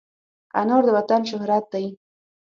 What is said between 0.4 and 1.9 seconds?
انار د وطن شهرت دی.